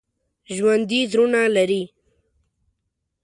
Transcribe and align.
ژوندي 0.55 0.99
زړونه 1.11 1.41
لري 1.55 1.83